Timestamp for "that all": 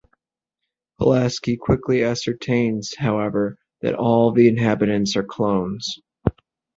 3.81-4.29